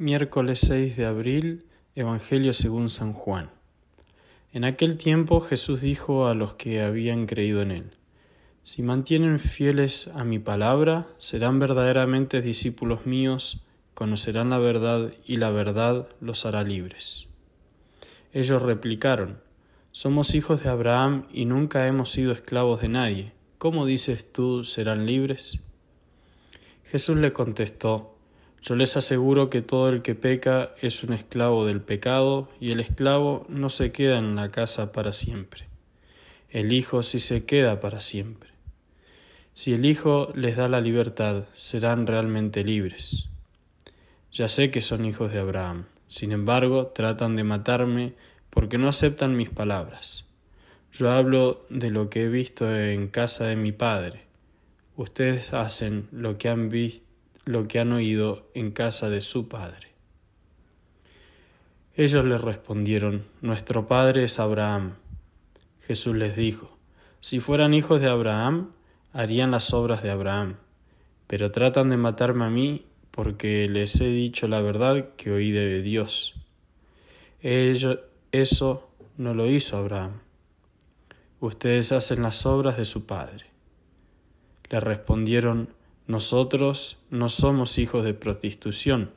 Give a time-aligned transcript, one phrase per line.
[0.00, 1.64] Miércoles 6 de abril,
[1.96, 3.50] Evangelio según San Juan.
[4.52, 7.90] En aquel tiempo Jesús dijo a los que habían creído en él,
[8.62, 13.64] Si mantienen fieles a mi palabra, serán verdaderamente discípulos míos,
[13.94, 17.26] conocerán la verdad y la verdad los hará libres.
[18.32, 19.40] Ellos replicaron,
[19.90, 23.32] Somos hijos de Abraham y nunca hemos sido esclavos de nadie.
[23.58, 25.64] ¿Cómo dices tú serán libres?
[26.84, 28.14] Jesús le contestó,
[28.62, 32.80] yo les aseguro que todo el que peca es un esclavo del pecado, y el
[32.80, 35.66] esclavo no se queda en la casa para siempre.
[36.50, 38.50] El Hijo sí se queda para siempre.
[39.54, 43.28] Si el Hijo les da la libertad, serán realmente libres.
[44.32, 48.14] Ya sé que son hijos de Abraham, sin embargo tratan de matarme
[48.50, 50.26] porque no aceptan mis palabras.
[50.92, 54.22] Yo hablo de lo que he visto en casa de mi Padre.
[54.96, 57.07] Ustedes hacen lo que han visto
[57.48, 59.88] lo que han oído en casa de su padre.
[61.94, 64.96] Ellos le respondieron, Nuestro padre es Abraham.
[65.80, 66.76] Jesús les dijo,
[67.22, 68.72] Si fueran hijos de Abraham,
[69.14, 70.56] harían las obras de Abraham,
[71.26, 75.80] pero tratan de matarme a mí porque les he dicho la verdad que oí de
[75.80, 76.34] Dios.
[77.40, 80.20] Eso no lo hizo Abraham.
[81.40, 83.46] Ustedes hacen las obras de su padre.
[84.68, 85.77] Le respondieron,
[86.08, 89.10] nosotros no somos hijos de prostitución,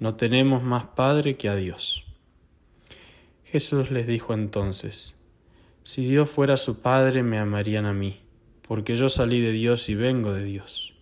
[0.00, 2.04] no tenemos más Padre que a Dios.
[3.44, 5.14] Jesús les dijo entonces,
[5.84, 8.18] Si Dios fuera su Padre me amarían a mí,
[8.62, 10.94] porque yo salí de Dios y vengo de Dios.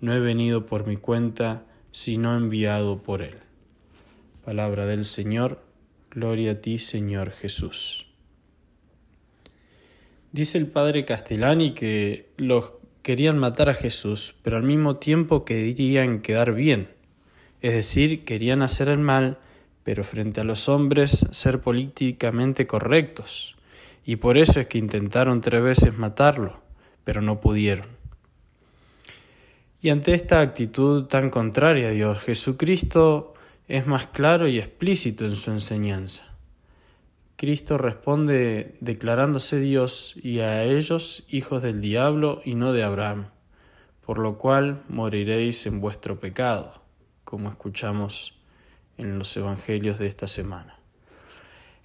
[0.00, 3.38] No he venido por mi cuenta, sino enviado por Él.
[4.44, 5.64] Palabra del Señor,
[6.12, 8.06] gloria a ti Señor Jesús.
[10.30, 16.20] Dice el Padre Castellani que los querían matar a Jesús, pero al mismo tiempo querían
[16.20, 16.88] quedar bien,
[17.60, 19.38] es decir, querían hacer el mal,
[19.82, 23.56] pero frente a los hombres ser políticamente correctos,
[24.04, 26.60] y por eso es que intentaron tres veces matarlo,
[27.04, 27.86] pero no pudieron.
[29.82, 33.34] Y ante esta actitud tan contraria a Dios, Jesucristo
[33.66, 36.34] es más claro y explícito en su enseñanza.
[37.40, 43.28] Cristo responde declarándose Dios y a ellos hijos del diablo y no de Abraham,
[44.04, 46.82] por lo cual moriréis en vuestro pecado,
[47.24, 48.38] como escuchamos
[48.98, 50.74] en los evangelios de esta semana.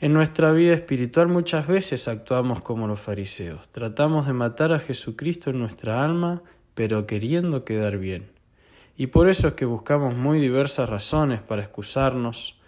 [0.01, 5.51] En nuestra vida espiritual muchas veces actuamos como los fariseos, tratamos de matar a Jesucristo
[5.51, 8.29] en nuestra alma, pero queriendo quedar bien.
[8.97, 12.59] Y por eso es que buscamos muy diversas razones para excusarnos,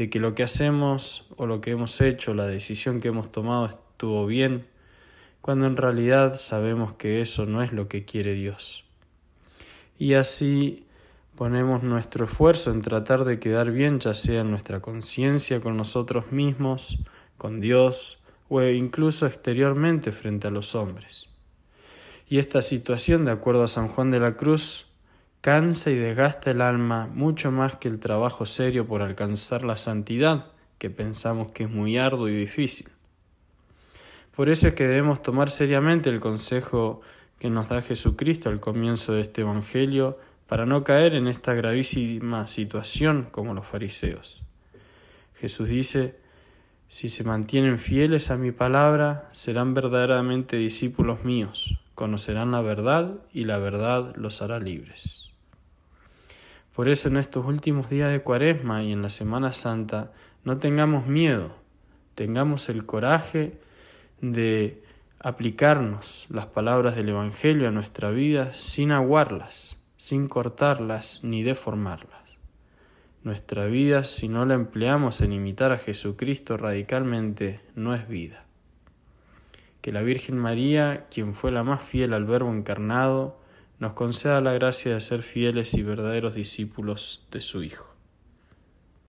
[0.00, 3.66] de que lo que hacemos o lo que hemos hecho, la decisión que hemos tomado
[3.66, 4.66] estuvo bien,
[5.42, 8.86] cuando en realidad sabemos que eso no es lo que quiere Dios.
[9.98, 10.86] Y así
[11.36, 16.32] ponemos nuestro esfuerzo en tratar de quedar bien, ya sea en nuestra conciencia con nosotros
[16.32, 16.98] mismos,
[17.36, 21.28] con Dios o incluso exteriormente frente a los hombres.
[22.26, 24.86] Y esta situación, de acuerdo a San Juan de la Cruz,
[25.40, 30.46] cansa y desgasta el alma mucho más que el trabajo serio por alcanzar la santidad,
[30.78, 32.88] que pensamos que es muy arduo y difícil.
[34.36, 37.00] Por eso es que debemos tomar seriamente el consejo
[37.38, 42.46] que nos da Jesucristo al comienzo de este Evangelio para no caer en esta gravísima
[42.46, 44.42] situación como los fariseos.
[45.34, 46.18] Jesús dice,
[46.88, 53.44] si se mantienen fieles a mi palabra, serán verdaderamente discípulos míos, conocerán la verdad y
[53.44, 55.29] la verdad los hará libres.
[56.74, 60.12] Por eso en estos últimos días de Cuaresma y en la Semana Santa
[60.44, 61.54] no tengamos miedo,
[62.14, 63.58] tengamos el coraje
[64.20, 64.82] de
[65.18, 72.20] aplicarnos las palabras del Evangelio a nuestra vida sin aguarlas, sin cortarlas ni deformarlas.
[73.22, 78.46] Nuestra vida, si no la empleamos en imitar a Jesucristo radicalmente, no es vida.
[79.82, 83.38] Que la Virgen María, quien fue la más fiel al Verbo encarnado,
[83.80, 87.89] nos conceda la gracia de ser fieles y verdaderos discípulos de su Hijo.